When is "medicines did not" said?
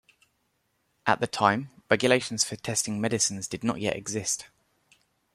2.99-3.79